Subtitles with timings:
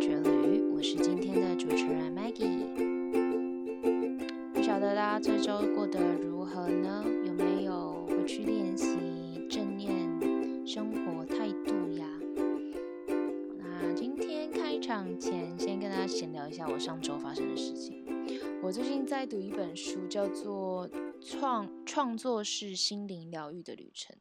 [0.00, 2.62] 绝旅，我是今天的主持人 Maggie。
[4.54, 7.04] 不晓得大家这周过得如何呢？
[7.26, 8.86] 有没有回去练习
[9.50, 12.06] 正念生活态度呀？
[13.56, 18.06] 那今天开场前，先跟大家闲聊一下我上周发生的事情。
[18.62, 20.88] 我最近在读一本书，叫做
[21.20, 24.16] 《创创作是心灵疗愈的旅程》。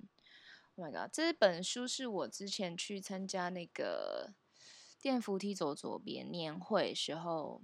[0.76, 1.12] Oh my god！
[1.14, 4.34] 这本书是我之前去参加那个
[5.00, 7.62] 电扶梯走左边年会时候，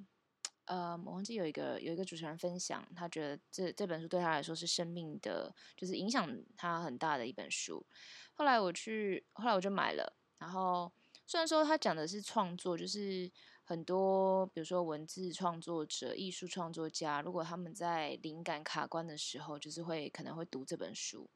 [0.66, 7.86] 呃，我忘记有一个有一个主持人分享，他觉得这这本书对他来说是生命的，就是影响他很大的一本书。
[8.34, 10.16] 后来我去，后来我就买了。
[10.38, 10.92] 然后
[11.26, 13.32] 虽然说他讲的是创作，就是
[13.64, 21.30] 很多比如说文字创作者、艺术创作家，如果他们在灵感卡关的时候，就是会可能会读这本书。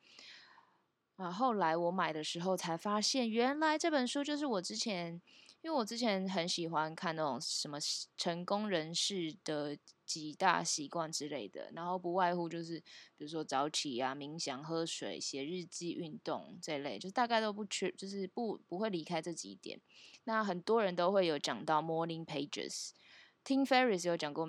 [1.15, 5.21] 啊，后来我买的时候才发现，原来这本书就是我之前，
[5.67, 7.77] 因为我之前很喜欢看那种什么
[8.15, 12.79] 成功人士的几大习惯之类的，然后不外乎就是
[13.17, 19.77] 比如说早起啊、冥想、喝水、写日记、运动这类，就大概都不缺，就是不不会离开这几点。
[20.23, 24.47] 那很多人都会有讲到 Morning Pages，Tim Ferris 有讲过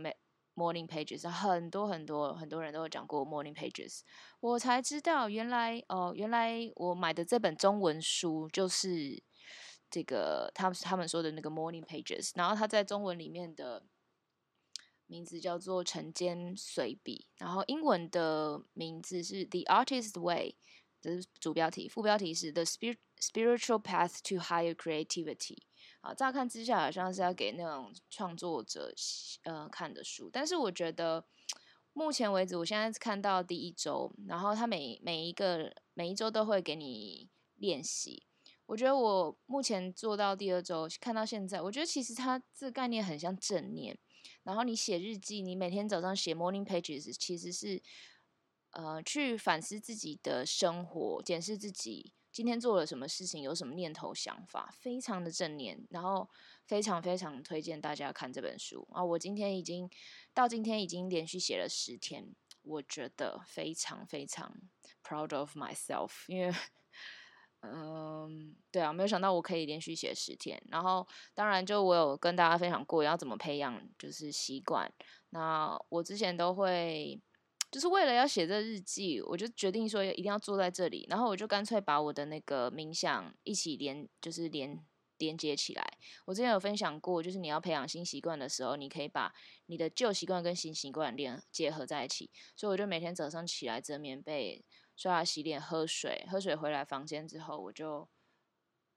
[0.54, 4.02] ？Morning Pages，很多很多很多人都有讲过 Morning Pages，
[4.38, 9.20] 我才知道原来哦，原来我买的这本中文书就是
[9.90, 13.84] 这个他们他们说的那个 Morning Pages，然后它在中文里面的
[15.06, 20.56] 名字叫做晨间随笔，然后英文的名字是 The Artist Way，
[21.00, 25.58] 这是主标题，副标题是 The Spiritual Path to Higher Creativity。
[26.00, 28.94] 啊，乍看之下好像是要给那种创作者
[29.42, 31.24] 呃看的书，但是我觉得
[31.92, 38.27] 目前为止，我现在看到第一周，然后他每每一个每一周都会给你练习。
[38.68, 43.98] 我觉得我目前做到第二周，看到现在，我觉得其实它这个概念很像正念。
[44.42, 47.82] 然后你写日记，你每天早上写 morning pages，其实是
[48.72, 52.12] 呃去反思自己的生活，检视自己。
[52.30, 53.40] 今天做了什么事情？
[53.40, 54.70] 有什么念头、想法？
[54.78, 56.28] 非常的正念，然后
[56.66, 59.02] 非常非常推荐大家看这本书啊！
[59.02, 59.88] 我今天已经
[60.34, 64.54] 到今天已经连续写了十天，我觉得非常非常
[65.02, 66.54] proud of myself，因为
[67.62, 70.62] 嗯，对啊，没有想到我可以连续写十天。
[70.68, 74.92] 然后当然就我有跟大家分享过要怎么培养就是习惯。
[75.30, 77.20] 那我之前都会。
[77.70, 84.82] 就是为了要写这日记，我就决定说一定要坐在这里，然后我就干脆把我的那个冥想一起连，就是连
[85.18, 85.86] 连接起来。
[86.24, 89.34] 我之前有分享过，就是你要培养新习惯的时候，你可以把
[89.66, 92.30] 你的旧习惯跟新习惯连结合在一起。
[92.56, 94.64] 所以我就每天早上起来折棉被、
[94.98, 98.08] 刷牙洗脸、喝水，喝水回来房间之后，我就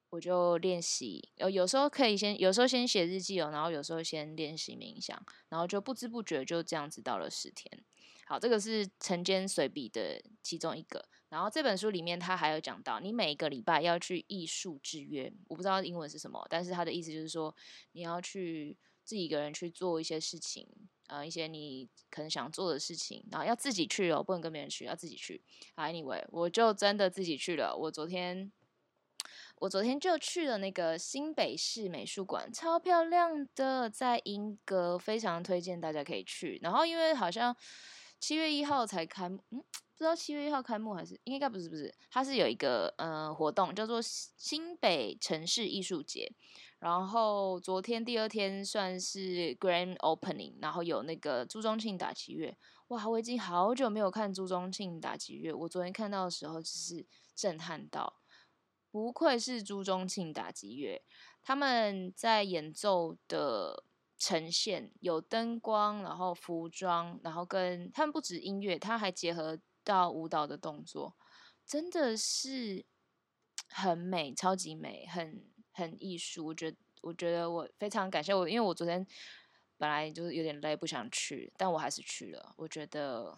[0.09, 1.29] 我就练习。
[1.35, 7.85] 有有时候可以先，有时候先写日记哦，然后有时候先练习冥想，然后就不知不觉就这样子到了十天。
[8.25, 11.05] 好，这个是晨间随笔的其中一个。
[11.29, 15.31] 然后这本书里面，他还有讲到，你每一个礼拜要去艺术制约。
[15.49, 17.55] 我不知道英文是什么，但是他的意思就是说，
[17.91, 20.67] 你要去自己一个人去做一些事情，
[21.11, 25.41] 呃，一些你可能想做的事情，然后要自己去哦，不能跟别人去，要自己去。
[25.75, 27.75] 好，Anyway，我就真的自己去了。
[27.75, 28.51] 我昨天，
[29.57, 36.59] 我昨天就去了那个新北市美术馆，超漂亮的，在英格，非常推荐大家可以去。
[36.63, 37.55] 然后因为好像。
[38.23, 46.31] 七月一号才开幕，嗯，不知道七月一号开幕还是应该不是不是，它是有一个呃活动叫做新北城市艺术节，
[46.81, 52.57] 然后昨天第二天算是 Grand Opening，然后有那个朱宗庆打击乐，
[52.89, 58.21] 哇，我已经好久没有看朱宗庆打击乐，我昨天看到的时候只是震撼到，
[58.91, 61.01] 不愧是朱宗庆打击乐，
[61.41, 63.85] 他们在演奏的。
[64.23, 71.15] 呈现有灯光，然后服装，然后跟他们不止音乐，他还结合到舞蹈的动作，
[71.65, 72.85] 真的是
[73.69, 76.45] 很美，超级美，很很艺术。
[76.45, 79.05] 我觉得，我觉得我非常感谢我，因为我昨天
[79.77, 82.53] 本来就是有点累，不想去，但我还是去了。
[82.57, 83.37] 我觉得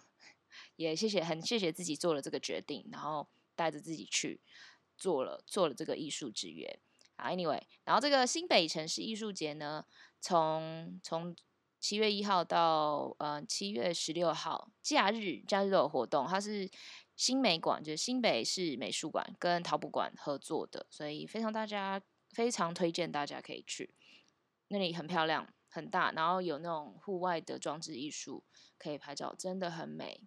[0.75, 4.41] 也谢谢，很谢谢自己做了这个决定，然后带着自己去
[4.97, 6.79] 做了做了这个艺术之约。
[7.15, 9.85] 啊，Anyway，然后这个新北城市艺术节呢？
[10.19, 11.35] 从从
[11.79, 16.25] 七月一号到呃七月十六号，假日假日都有活动。
[16.25, 16.69] 它是
[17.15, 22.01] 新美馆，就是新北市美术馆跟陶博馆合作的，所以非常大家
[22.33, 23.93] 非常推荐大家可以去。
[24.67, 28.43] 那里很漂亮，很大，然后有那种户外的装置艺术
[28.77, 30.21] 可以拍照，真的很美。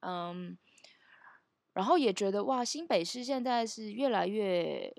[0.00, 0.58] 嗯，
[1.72, 4.92] 然后也觉得哇，新北市现在是越来越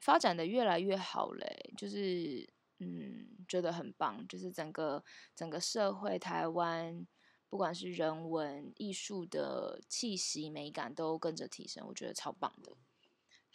[0.00, 2.52] 发展的越来越好嘞，就是。
[2.80, 5.04] 嗯，觉得很棒，就是整个
[5.34, 7.06] 整个社会台湾，
[7.48, 12.72] 不管是人文、艺术的气息、美感都跟着提升，我觉得超棒的。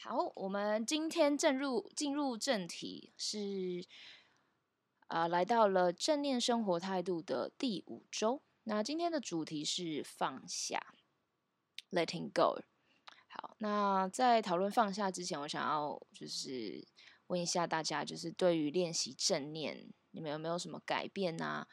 [0.01, 3.85] 好，我们今天正入进入正题，是
[5.07, 8.41] 啊，来到了正念生活态度的第五周。
[8.63, 10.95] 那今天的主题是放下
[11.91, 12.61] ，letting go。
[13.27, 16.87] 好，那在讨论放下之前，我想要就是
[17.27, 21.67] 问一下大家，就是对于练习正念，你们有没有什么改变呢？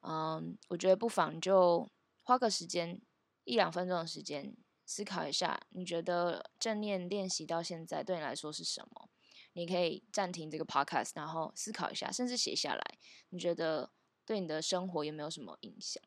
[0.00, 1.90] 嗯，我觉得不妨就
[2.22, 3.00] 花个时间
[3.44, 4.54] 一两分钟的时间
[4.92, 9.08] 思考一下，你觉得正念练习到现在对你来说是什么？
[9.54, 12.98] 你可以暂停这个 podcast，然后思考一下，甚至写下来，
[13.30, 13.90] 你觉得
[14.26, 16.02] 对你的生活有没有什么影响？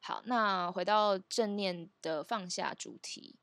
[0.00, 3.38] 好，那回到正念的放下主题，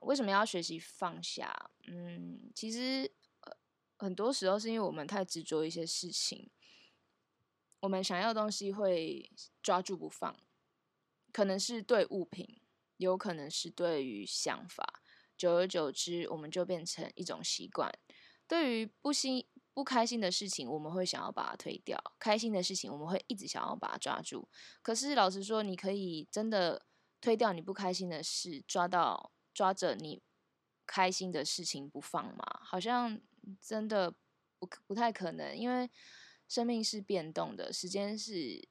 [0.00, 1.70] 为什么要学习放下？
[1.86, 3.52] 嗯，其实呃
[3.98, 6.50] 很多时候是因为我们太执着一些事情，
[7.80, 9.30] 我们想要的东西会
[9.62, 10.34] 抓住不放，
[11.32, 12.60] 可能是对物品，
[12.96, 15.02] 有可能是对于想法，
[15.36, 17.92] 久而久之，我们就变成一种习惯，
[18.46, 19.46] 对于不心。
[19.74, 24.48] 不开心的事情，我们会想要把它推掉；开心的事情，我们会一直想要把它抓住。
[24.82, 26.86] 可是，老实说，你可以真的
[27.20, 30.22] 推掉你不开心的事，抓到抓着你
[30.86, 32.60] 开心的事情不放吗？
[32.62, 33.20] 好像
[33.60, 34.12] 真的
[34.60, 35.90] 不不太可能，因为
[36.46, 38.68] 生命是变动的，时间是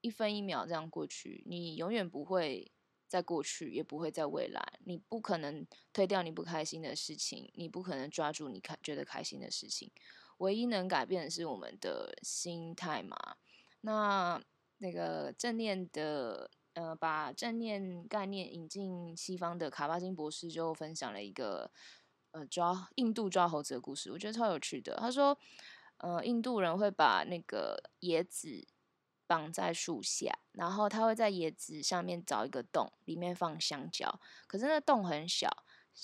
[0.00, 2.72] 一分一秒这样过去，你永远不会。
[3.08, 9.90] 在过去也不会在未来，你不可能推掉你不开心的事情，你不可能抓住你开觉得开心的事情。
[10.38, 13.36] 唯一能改变的是我们的心态嘛？
[13.80, 14.42] 那
[14.78, 21.70] 那个正念的呃，把正念概念引进西方的卡巴金博士就分享了一个
[22.32, 24.96] 呃抓印度抓猴子的故事，我觉得超有趣的。
[24.96, 25.38] 他说，
[25.98, 28.66] 呃，印度人会把那个椰子。
[29.28, 34.18] 绑在树下，然后他会在椰子上面找一个洞，里面放香蕉。
[34.46, 35.48] 可是那洞很小，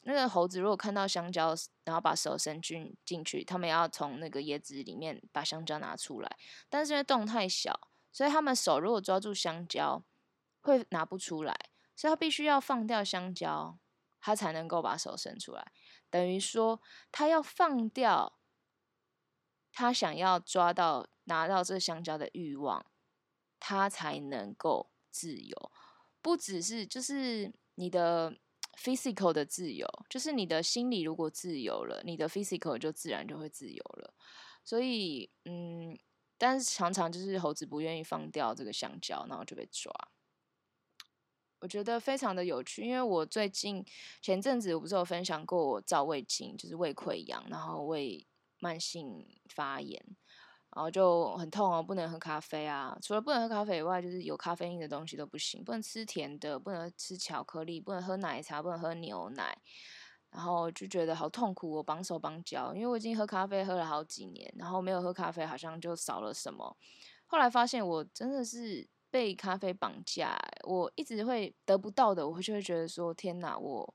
[0.04, 1.54] 那个猴子如果看到香蕉，
[1.84, 6.36] 然后把手伸进进去，他们要从那个椰子里面把香蕉拿出来。
[6.68, 10.04] 但是因为洞太小，所以他们手如果抓住香蕉，
[10.60, 11.56] 会拿不出来。
[11.96, 13.78] 所以他必须要放掉香蕉，
[14.20, 15.72] 他才能够把手伸出来。
[16.10, 18.38] 等于说，他要放掉
[19.72, 22.84] 他想要抓到拿到这香蕉的欲望。
[23.64, 25.70] 他才能够自由，
[26.20, 28.36] 不只是就是你的
[28.76, 34.12] physical 的自由，就是你的心理如果自由了，你的 physical 就自然就会自由了。
[34.64, 35.96] 所以，嗯，
[36.36, 39.92] 但是常常就是猴子不愿意放掉这个香蕉，然后就被抓。
[41.60, 43.84] 我觉得非常的有趣，因为我最近
[44.20, 48.26] 前阵子我不是有分享过我照胃镜，就是胃溃疡，然后胃
[48.58, 49.24] 慢性
[49.54, 50.04] 发炎。
[50.74, 52.96] 然后就很痛哦，不能喝咖啡啊！
[53.02, 59.58] 除了不能喝咖啡以外，就是有咖啡因的东西都不行，不能吃甜的，不能吃巧克力，不能喝奶茶，不能喝牛奶。
[60.30, 66.74] 然后就觉得好痛苦，我绑手绑脚，因为我已经喝咖啡喝了好几年，然后没有喝咖啡，好像就少了什么。
[67.26, 73.94] 后来发现我真的是被咖啡绑架，我一直会得不到的，我就会觉得说：天哪，我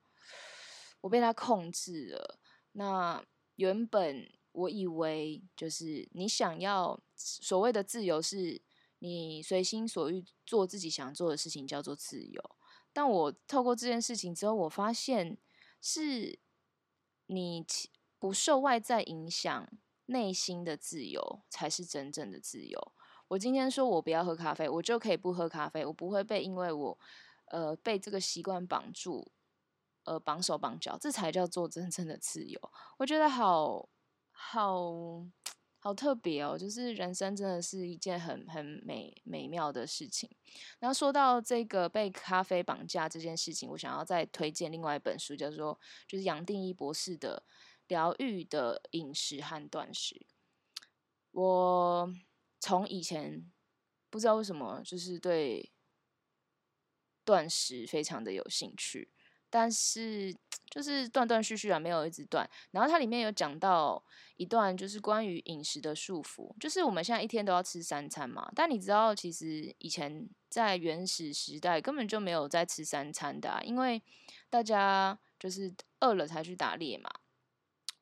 [1.02, 2.38] 我被他控制了。
[2.74, 3.24] 那
[3.56, 4.37] 原本。
[4.58, 8.60] 我以为就是你想要所谓的自由，是
[8.98, 12.42] 你随心所欲做自己想做的事情，叫做自由。
[12.92, 15.38] 但我透过这件事情之后，我发现
[15.80, 16.40] 是
[17.28, 17.64] 你
[18.18, 19.70] 不受外在影响，
[20.08, 22.92] 内心的自由才是真正的自由。
[23.28, 26.98] 我今天说我不要喝咖啡，我就可以不喝咖啡，我不会被因为我
[27.50, 29.32] 呃被这个习惯绑住，
[30.06, 32.60] 呃绑手绑脚，这才叫做真正的自由。
[32.98, 33.88] 我觉得好。
[34.40, 35.26] 好
[35.80, 40.30] 好特别哦，就是人生真的是一件很很美美妙的事情。
[40.80, 47.44] 然后说到这个被咖啡绑架这件事情，我想要再推荐另外一本书，叫做就是杨定一博士的
[47.88, 50.16] 《疗愈的饮食和断食》。
[51.32, 52.14] 我
[52.60, 53.52] 从以前
[54.10, 55.72] 不知道为什么，就是对
[57.26, 59.12] 断食非常的有兴趣。
[59.50, 60.36] 但是
[60.70, 62.50] 就是断断续续啊，没有一直断。
[62.72, 64.04] 然后它里面有讲到
[64.36, 68.52] 一段，就是关于饮食的束缚，就是我们现在一天都要吃三餐嘛。
[68.56, 74.02] 但你知道，其实以前在原始时代根本就没有在吃三餐的，因为
[74.50, 77.10] 大家就是饿了才去打猎嘛，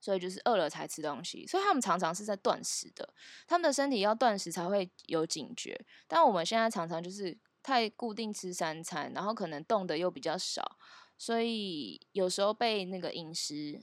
[0.02, 3.14] 所以就是饿了才吃东西，所以他们常常是在断食的。
[3.48, 10.78] 他们的身体要断食才会有警觉，但我们现在常常就是太固定吃三餐，然后可能动的又比较少。
[11.18, 13.82] 所以有时候被那个饮食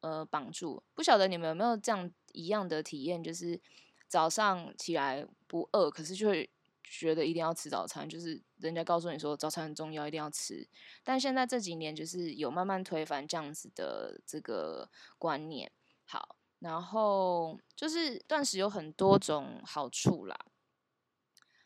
[0.00, 3.60] 呃绑住，不晓得你们有没有这样一样的体验，就是
[4.08, 6.50] 早上起来不饿，可是就会
[6.82, 10.68] 觉得一定要吃早餐，就是人家告诉你说早餐很重要，一定要吃。
[11.02, 15.70] 但现在这几年就是有慢慢推翻这样子的这个观念。
[16.04, 20.36] 好，然后就是断食有很多种好处啦。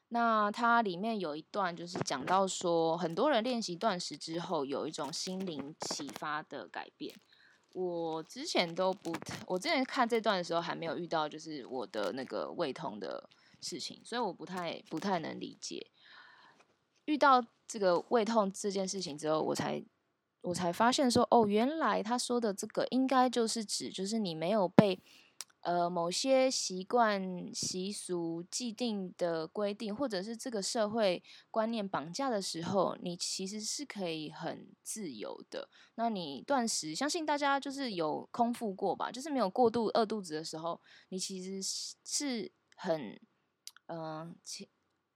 [0.08, 7.14] 那它里面有一段就是讲到说，很多人练习断食之后，有一种心灵启发的改变。
[7.72, 9.14] 我之前都不，
[9.46, 13.28] 我之前看这段的时候还没有遇到，就是我的那个胃痛的
[13.60, 15.86] 事情，所以我不太不太能理解。
[17.06, 19.84] 遇到这个胃痛这件事情之后，我才
[20.42, 25.00] 我才发现说，哦，原来他说的这个应该就是指，就是你没有被。
[25.66, 31.20] 呃，某些习惯、习俗、既定的规定，或者是这个社会
[31.50, 35.68] 观念绑架的时候，你其实是可以很自由的。
[35.96, 41.60] 那你断食，相信大家就是有空腹过吧，就是没有过度饿肚子的时候，你其实
[42.04, 43.20] 是很，
[43.86, 44.36] 嗯，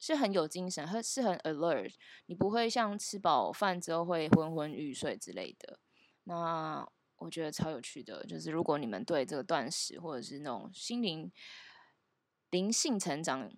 [0.00, 1.92] 是很有精神，是很 alert，
[2.26, 5.78] 你不会像吃饱饭之后会昏昏欲睡之类的。
[6.24, 6.90] 那。
[7.20, 11.30] 我觉得超有趣的，就是如果你们对这个断食或者是那种心灵
[12.48, 13.52] 灵性成长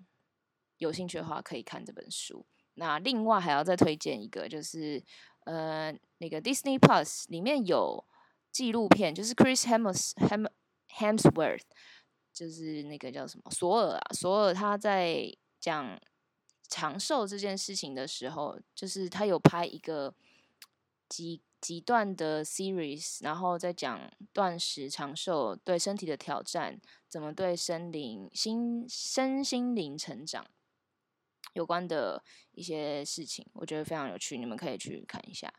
[0.79, 2.45] 有兴趣的话，可以看这本书。
[2.75, 5.01] 那另外还要再推荐一个，就是
[5.45, 8.05] 呃那个 Disney Plus 里面有
[8.51, 10.51] 纪录片，就是 Chris Hems Hem
[10.89, 11.63] Hemsworth，
[12.33, 16.01] 就是那个叫什么索尔啊，索尔他在讲
[16.69, 20.13] 长寿这件事情的时候，就是他有拍一个
[21.09, 21.41] 几。
[21.63, 30.45] 极段的 series，然后再讲断食长寿对身体的挑战，怎么对身灵心身心灵成长
[31.55, 35.55] 有关的一些事情，我觉得非常有趣，你们可以去看一下。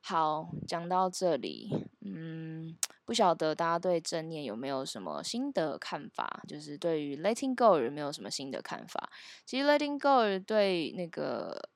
[0.00, 6.42] 好，讲到这里，嗯，不晓得大家对正念有没有什么新的看法？
[6.48, 9.10] 就是对于 letting go 有没有什么新的看法？
[9.44, 11.68] 其实 letting go 对那个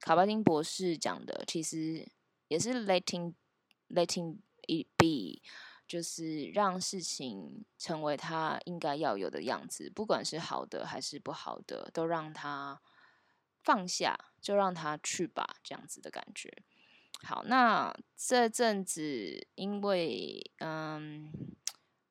[0.00, 2.06] 卡巴丁博士讲的，其实。
[2.48, 3.34] 也是 letting
[3.88, 5.42] letting it be，
[5.86, 12.80] 就是让事情成为它应该要有的样子，不管是好的还是不好的，都让它
[13.62, 16.52] 放下，就让它去吧，这样子的感觉。
[17.22, 21.32] 好，那这阵子因为嗯。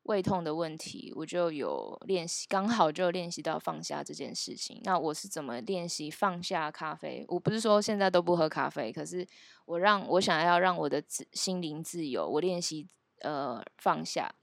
[0.06, 4.80] 胃痛的问题，我就有练习，刚好就练习到放下这件事情。
[4.84, 7.26] 那我是怎么练习放下咖啡？
[7.28, 9.28] 我不是说现在都不喝咖啡，可是
[9.66, 12.88] 我让我想要让我的自心灵自由，我练习
[13.22, 14.36] 呃放下。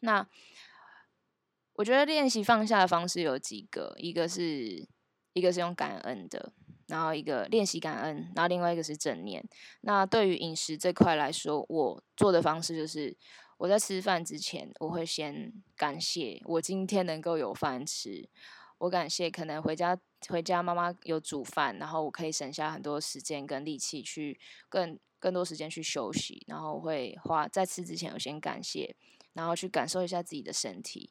[0.00, 0.24] 那
[1.72, 4.86] 我觉得练习放下的方式有几个，一个是
[5.32, 6.52] 一个是用感恩的，
[6.86, 9.44] 然后一个练习感恩，然后另外一个是正念。
[9.80, 13.16] 那对于饮食这块来说，我做的方式就是。
[13.58, 18.28] 我在吃饭之前，我会先感谢我今天能够有饭吃。
[18.78, 19.98] 我感谢可能回家
[20.28, 26.44] 回家妈妈有煮饭，然后我可以省下很多时间跟力气去更更多时间去休息。
[26.46, 28.94] 然后我会花在吃之前，我先感谢，
[29.32, 31.10] 然后去感受一下自己的身体。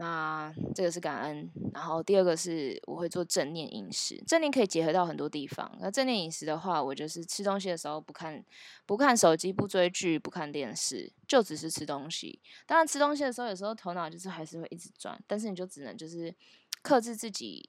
[0.00, 5.76] 那这个是感恩，然后第二个是我会做正念饮食，正念可以结合到很多地方。
[5.80, 8.44] 那正念饮食的话，我就是吃东西的时候不看
[8.86, 12.40] 不看手机、不追剧、不看电视，就只是吃东西。
[12.64, 16.32] 当然吃东西的时候，有时候头脑就是还是会一直转，但是你就只能就是
[16.80, 17.68] 克制自己，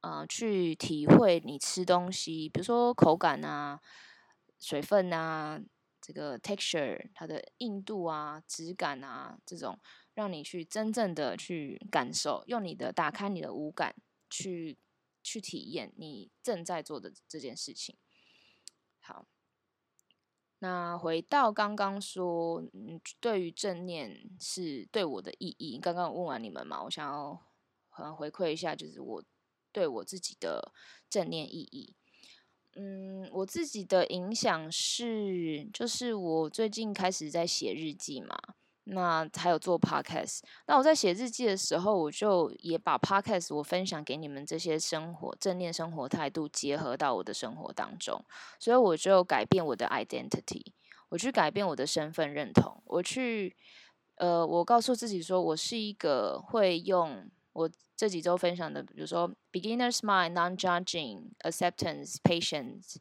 [0.00, 3.78] 呃，去体会你吃东西，比如说口感啊、
[4.58, 5.60] 水分啊、
[6.00, 9.78] 这个 texture 它的硬度啊、质感啊这种。
[10.14, 13.94] 让你去真正的去感受，用你的打开你的五感
[14.30, 14.78] 去
[15.22, 17.96] 去体验你正在做的这件事情。
[19.00, 19.26] 好，
[20.60, 25.78] 那回到刚刚说，嗯，对于正念是对我的意义。
[25.78, 29.24] 刚刚问完你们嘛，我想要回馈一下，就是我
[29.72, 30.72] 对我自己的
[31.10, 31.96] 正念意义。
[32.76, 38.36] 嗯，我自己的影响是，就是我最近开始在写日记嘛。
[38.86, 48.22] 那还有做 podcast，那我在写日记的时候，我就也把 podcast 我分享给你们这些生活正念生活态度结合到我的生活当中，
[48.58, 50.62] 所以我就改变我的 identity，
[51.08, 53.56] 我去改变我的身份认同，我去
[54.16, 62.96] 呃，我告诉自己说我是一个会用我这几周分享的，比如说 beginner's mind, non-judging, acceptance, patience。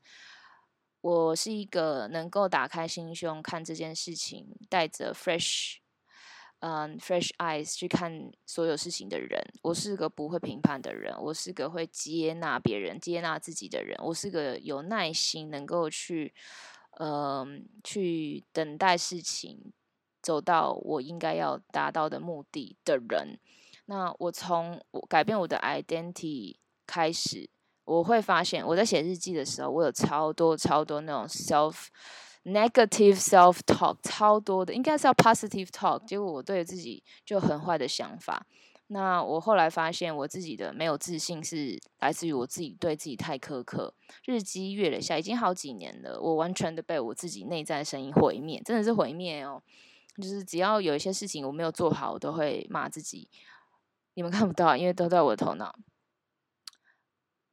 [1.03, 5.79] 我是一个能够打开心胸看这件事情，带着 fresh，
[6.59, 9.45] 嗯，fresh eyes 去看所有事情的人。
[9.63, 13.99] 我是个不会评判的人，我是个会接纳别人、接纳自己的人。
[14.01, 16.33] 我是个有耐心，能够去，
[16.91, 19.73] 嗯，去等待事情
[20.21, 23.37] 走到我应该要达到的目的的人。
[23.87, 26.55] 那我从我改变我的 identity
[26.87, 27.49] 开始，
[27.85, 31.87] 我会发现我在写日记的时候，我有超多超多那种 self
[32.43, 36.03] negative self talk，超多的，应该是要 positive talk。
[36.05, 38.45] 结果我对自己就很坏的想法。
[38.87, 43.93] 那我后来发现，我自己的没有自信是来自于我自己对自己太苛刻。
[44.25, 49.63] 日积月累下，已经好几年了，我完全的被我自己内在声音毁灭，真的是毁灭哦。
[50.21, 53.27] 就是只要有一些事情我没有做好，我都会骂自己。
[54.13, 55.73] 你们看不到，因为都在我的头脑。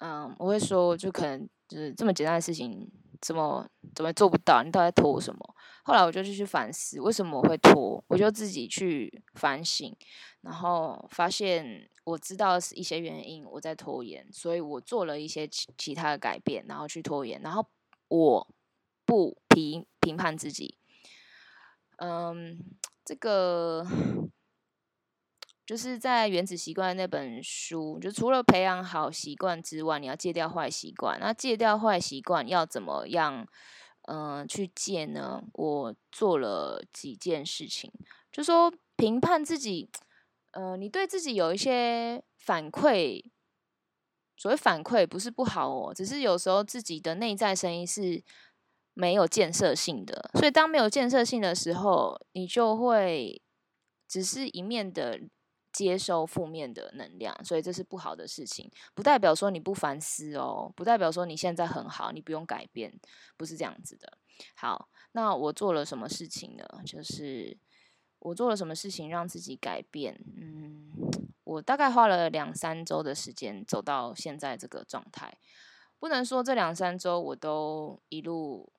[0.00, 2.90] 嗯，我会说，就可能就是这么简单的事情。
[3.20, 4.62] 怎么怎么做不到？
[4.64, 5.54] 你到底拖什么？
[5.84, 8.02] 后来我就去反思，为什么我会拖？
[8.08, 9.94] 我就自己去反省，
[10.40, 17.38] 然后发现我知道是一些原因我在拖延，所以我做了一些其其他的改变，然后去拖延。
[17.42, 17.66] 然后
[18.08, 18.48] 我
[19.04, 20.78] 不评评判自己，
[21.98, 22.58] 嗯，
[23.04, 23.86] 这个。
[25.70, 31.16] 就是在《原子习惯》那本书，就除了培养好习惯之外，你要戒掉坏习惯。
[31.20, 33.46] 那戒掉坏习惯要怎么样？
[34.08, 35.40] 嗯，去戒呢？
[35.52, 37.88] 我做了几件事情，
[38.32, 39.88] 就说评判自己。
[40.50, 43.24] 呃，你对自己有一些反馈，
[44.36, 48.20] 所谓反馈不是不好哦，只是有时候自己的内在声音是
[48.92, 50.32] 没有建设性的。
[50.34, 53.40] 所以当没有建设性的时候，你就会
[54.08, 55.20] 只是一面的。
[55.72, 62.92] 接收负面的能量，所以这是不好的事情，不代表说你不反思哦，不代表说你现在很好，你不用改变，
[63.36, 64.18] 不是这样子的。
[64.54, 66.64] 好，那我做了什么事情呢？
[66.84, 67.56] 就是
[68.18, 70.18] 我做了什么事情让自己改变？
[70.36, 70.90] 嗯，
[71.44, 75.38] 我大概花了两三周的时间走到现在这个状态，
[75.98, 78.72] 不能说这两三周我都一路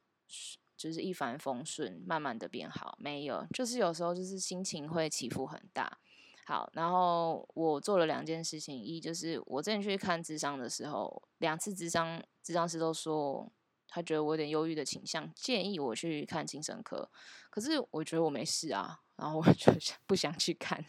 [0.76, 6.00] 就是一帆风顺，慢慢的变好，没有，就是有时候就是心情会起伏很大。
[6.46, 13.50] 好，然后我做了两件事情，一就是我之前去看智商的时候，两次智商智商师都说
[13.88, 17.10] 他觉得我有点忧郁的倾向，建议我去看精神科。
[17.50, 19.72] 可是我觉得我没事啊，然后我 就
[20.06, 20.84] 不想去看。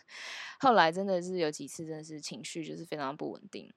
[0.59, 3.73] 后来真的是有几次真的是情绪就是非常不稳定，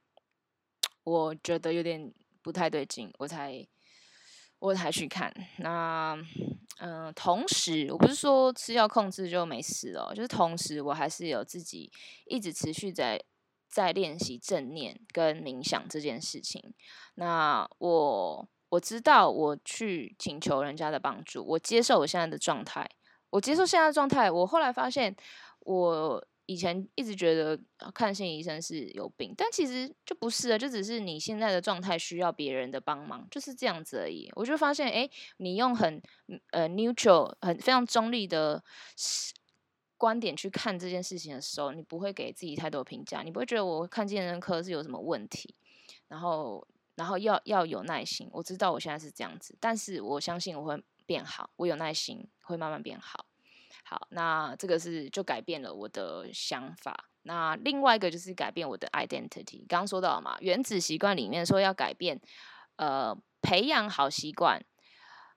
[1.04, 3.68] 我觉得有点不太对劲，我才。
[4.66, 6.18] 我才去看那，
[6.80, 11.92] 嗯，同时我不是说吃药控制就没事了，就是同时我还是有自己
[12.26, 13.24] 一直持续在
[13.70, 16.74] 在练习正念跟冥想这件事情。
[17.14, 22.90] 那我我知道我去请求人家的帮助，我接受我现在的状态，
[23.30, 24.32] 我接受现在的状态。
[24.32, 25.16] 我后来发现
[25.60, 26.28] 我。
[26.48, 27.60] 以前一直觉得
[27.94, 34.30] 看心理医生是有病，但其实就不是啊，就只是你现在的状态需要别人的帮忙，就是这样子而已。
[34.36, 36.02] 我就发现，哎，你用很
[36.52, 38.64] 呃 neutral 很非常中立的
[39.98, 45.56] 观点去看这件事情的时候，你不会给自己太多评价，你不会觉得我看健身科是有什么问题，
[46.08, 48.30] 然后然后要要有耐心。
[48.32, 53.26] 我知道我现在是这样子，但是我相信我会变好，我有耐心会慢慢变好。
[53.88, 57.06] 好，那这个是就改变了我的想法。
[57.22, 59.60] 那另外一个就是改变我的 identity。
[59.68, 62.20] 刚刚说到嘛，原子习惯里面说要改变，
[62.78, 64.66] 呃，培养好习惯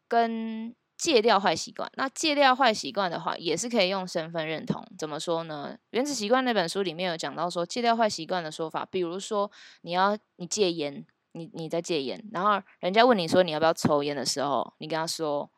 [0.08, 1.90] 跟戒掉坏习惯。
[1.94, 4.82] 那戒掉坏习惯的话，也是可以用身份认同。
[4.98, 5.78] 怎么说呢？
[5.90, 9.50] 原子习惯那本书里面有讲到说，戒掉坏习惯的说法，比如说
[9.82, 15.50] 你要你戒烟，你你在戒烟，然后人家问你说你要不要抽烟的时候，你跟他说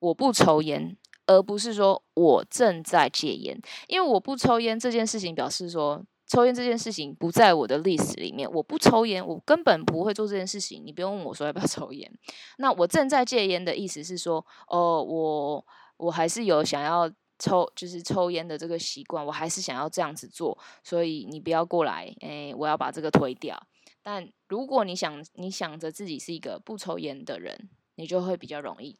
[0.00, 0.96] 我不抽烟。
[1.28, 8.50] 而不是说我正在戒烟，因为我不抽烟这件事情表示说抽烟这件事情不在我的历史里面。
[8.50, 10.82] 我不抽烟，我根本不会做这件事情。
[10.84, 12.10] 你不用问我说要不要抽烟。
[12.56, 15.64] 那我正在戒烟的意思是说，哦，我
[15.98, 20.58] 我还是有想要抽，就是抽烟的这个习惯，我还是想要这样子做。
[20.82, 23.62] 所以你不要过来，诶，我要把这个推掉。
[24.02, 28.98] 但如果你想你想着自己是一个不抽烟的人，你就会比较容易。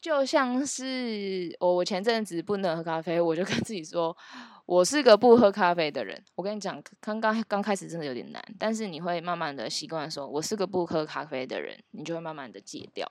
[0.00, 4.16] 就像是我，我前阵子不能喝咖啡，我就跟自己说，
[4.64, 6.22] 我是个不喝咖啡的人。
[6.36, 13.10] 我跟你讲，刚刚刚开始真的有点难，但是你会慢慢的习惯说，我是个不喝咖啡的人，你就会慢慢的戒掉。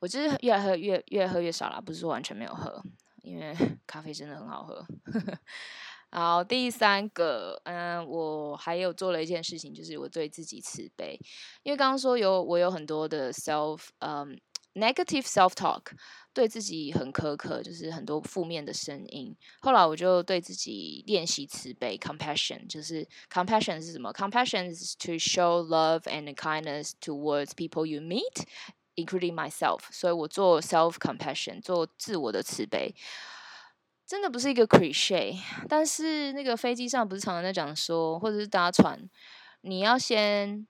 [0.00, 2.82] 我就是越喝越越喝越少了，不是说完全没有喝，
[3.22, 3.54] 因为
[3.86, 4.84] 咖啡真的很好喝。
[6.10, 11.16] 好，第三个，嗯，我还有做了一件事情，就是我对自己慈悲，
[11.62, 14.36] 因为刚刚说有我有很多的 self，嗯。
[14.74, 15.82] Negative self-talk，
[16.32, 19.36] 对自己很苛刻，就是很多负面的声音。
[19.60, 28.44] 后来我就对自己练习慈悲，compassion，就是 compassion 是什么？compassion is to show love and kindness towards people you meet
[28.94, 32.94] including myself，所以我做 self compassion，做自我的慈悲，
[34.06, 35.36] 真的不是一个 cliche。
[35.68, 39.10] 但是那个飞机上不是常常在讲说，或者是搭船，
[39.62, 40.64] 你要先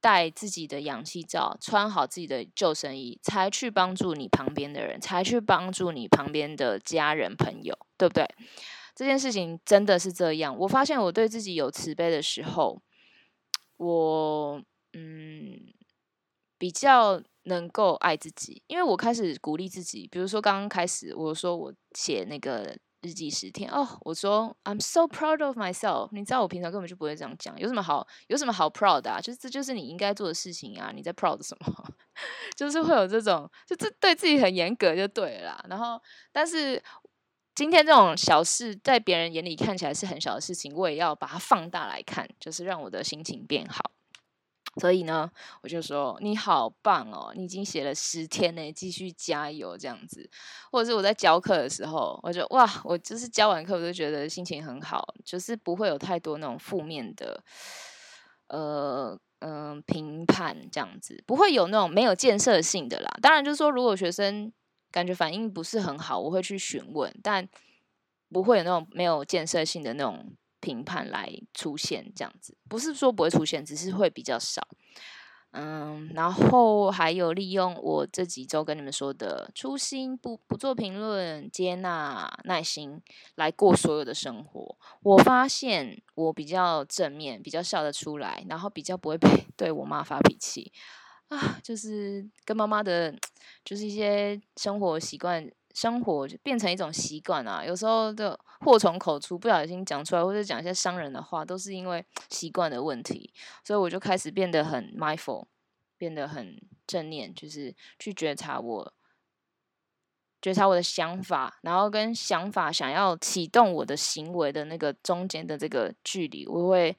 [0.00, 8.26] 带自己的氧气罩，穿好自己的救生衣，才去帮助你旁边的人，才去帮助你旁边的家人朋友，对不对？
[8.94, 10.56] 这件事情真的是这样。
[10.58, 12.82] 我发现我对自己有慈悲的时候，
[13.76, 15.72] 我嗯
[16.58, 20.06] 比较能够爱自己，因为我开始鼓励自己。
[20.10, 26.08] 比如说刚刚开始，我说我写那个日记十天哦，我说 I'm so proud of myself。
[26.12, 29.20] 你知道我平常根本就不会这样讲，有什么好有什么好 proud 啊？
[29.20, 30.92] 就是这就是你应该做的事情啊！
[30.94, 31.88] 你在 proud 什么？
[32.56, 35.64] 就是会有这种，就这对自己很严格就对了。
[35.68, 36.00] 然后，
[36.32, 36.82] 但是。
[37.52, 43.90] 今天这种小事，在别人眼里看起来是很小的事情，我也要把它放大来看，就是让我的心情变好。
[44.80, 45.30] 所以呢，
[45.62, 50.28] 我就说你好棒哦，你已经写了十天呢，继续加油这样子。
[50.70, 57.42] 或者是我在教课的时候，我就哇，我就是教完课我就觉得心情很好，就是不会有太多那种负面的，
[58.48, 63.10] 呃嗯评判这样子，不会有那种没有建设性的啦。
[63.20, 64.52] 当然就是说，如果学生。
[64.92, 67.48] 感觉反应不是很好，我会去询问，但
[68.28, 74.66] 不会有那种没有建设性的那种评判来出现，这样子不是说不会出现，只是会比较少。
[75.52, 83.02] 嗯，然后还有利用我这几周跟你们说的初心，不不做评论，接纳，耐心
[83.34, 84.76] 来过所有的生活。
[85.02, 90.72] 我发现我比较正面，比较笑得出来，然后比较不会被对我妈发脾气。
[91.26, 93.12] 啊，就是跟妈妈的，
[93.64, 97.64] 就是一些生活习惯，生活就变成一种习惯啊。
[97.64, 103.32] 有时候的祸从口出，不小心讲出来，或者讲一些伤人的话，都是因为 习惯的问题。
[103.64, 105.46] 所以我就开始变得很 mindful，
[105.96, 108.94] 变得很正念，就是去觉察我，
[110.42, 116.96] 觉察我的想法，然后跟想法想要启动我的行为的那个中间的这个距离，我会。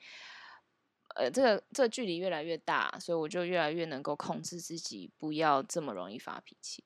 [1.16, 6.86] 呃，这个这个距离越来越大，所以我就越来越能够控制自己，不要这么容易发脾气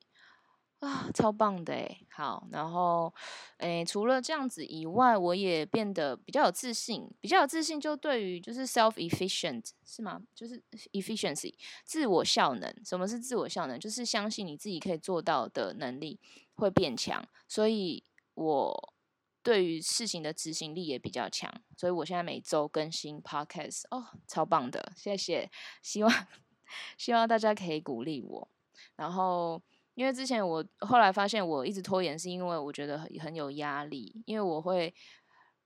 [0.79, 2.05] 啊，超棒的诶。
[2.09, 3.13] 好，然后
[3.57, 10.21] 诶，除了这样子以外，我也变得比较有自信，比较有自信，就对于就是 self efficient 是吗？
[10.35, 10.61] 就是
[10.91, 12.73] efficiency 自我效能。
[12.85, 13.79] 什么是自我效能？
[13.79, 16.19] 就是相信你自己可以做到的能力
[16.55, 18.91] 会变强，所以我。
[19.45, 25.51] 对于事情的执行力也比较强，所以我现在每周更新 podcast 哦，超棒的，谢谢，
[25.83, 26.11] 希望
[26.97, 28.49] 希望大家可以鼓励我。
[28.95, 29.61] 然后，
[29.95, 34.93] 因为之前我后来发现我一直拖延，是因为我觉得很很有压力，因为我会。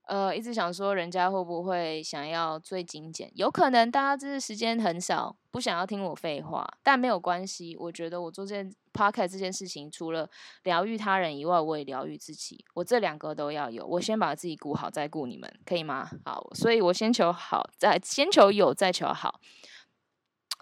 [0.07, 3.31] 呃，一直想说人家会不会想要最精简？
[3.35, 7.77] 有可能大家就是时间很少，不想要听我废话，但没有关系。
[7.79, 10.27] 我觉得我做这件 p o c a s t 这件事情，除了
[10.63, 12.65] 疗愈他人以外，我也疗愈自己。
[12.73, 16.09] 我这两个都要有，我先把自己顾好，再顾你们，可以吗？
[16.25, 19.39] 好，所以我先求好，再先求有，再求好。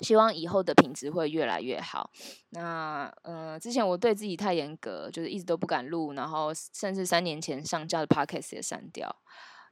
[0.02, 2.12] 希望以后的品质会越来越好。
[2.50, 9.14] 那嗯，之前我对自己太严格，就是一直都不敢录，然后甚至三年前上架的 podcast 也删掉，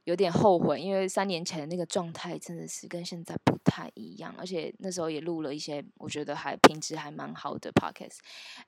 [0.04, 8.18] 有点后悔，因为三年前的那个状态真的是跟现在不太一样，而且那时候也录了一些我觉得还品质还蛮好的 podcast。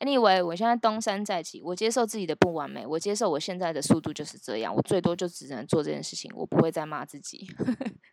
[0.01, 7.49] Anyway，我现在东山再起，我接受自己的不完美，我接受我现在的速度就是这样，我最多就只能做这件事情，我不会再骂自己。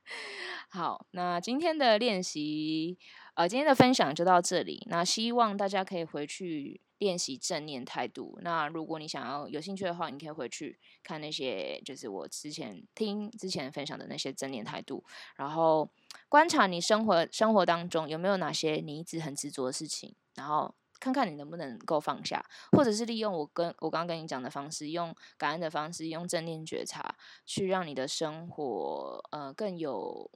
[0.69, 2.97] 好，那今天的练习。
[3.35, 4.85] 呃，今天的分享就到这里。
[4.89, 8.39] 那希望大家可以回去练习正念态度。
[8.41, 15.03] 那如果你想要有兴趣的话，你可以回去看那些，就是我之前听之前分享的那些正念态度，
[15.35, 15.91] 然后
[16.29, 27.13] 观察你生活生活当中有没有哪些你一直很执着的事情，然后看看你能不能够放下，或者是利用我跟我刚刚跟你讲的方式，用感恩的方式，用正念觉察，
[27.45, 30.31] 去让你的生活呃更有。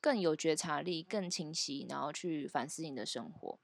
[0.00, 3.58] 更有觉察力，更清晰，然后去反思你的生活。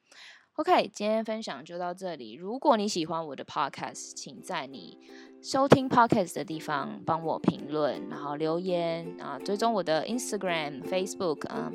[0.56, 2.34] OK，今天分享就到这里。
[2.34, 4.96] 如果你喜欢我的 Podcast，请在你
[5.42, 11.72] 收听 Podcast 的地方帮我评论，然后留言啊，追踪我的 Instagram、Facebook 啊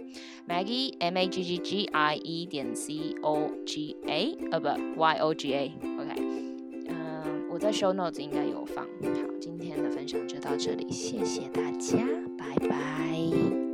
[0.47, 5.33] ，Maggie M A G G G I E 点 C O G A，呃不 Y O
[5.33, 5.73] G A。
[5.83, 6.13] OK，
[6.87, 8.85] 嗯，我在 Show Notes 应该有放。
[8.85, 11.97] 好，今天的分享就到这里，谢谢大家，
[12.37, 13.68] 拜拜。